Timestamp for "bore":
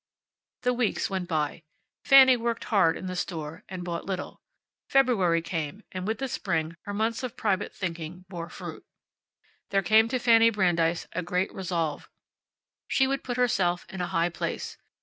8.27-8.49